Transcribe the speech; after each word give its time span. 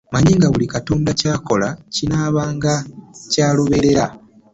Mmanyi 0.09 0.33
nga 0.37 0.47
buli 0.53 0.67
Katonda 0.75 1.11
ky'akola 1.19 1.69
kinaabanga 1.93 2.73
kya 3.31 3.47
lubeerera 3.55 4.05